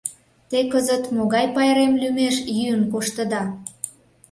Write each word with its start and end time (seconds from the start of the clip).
Те 0.49 0.59
кызыт 0.71 1.03
могай 1.15 1.45
пайрем 1.55 1.93
лӱмеш 2.01 2.35
йӱын 2.57 2.83
коштыда? 2.91 3.43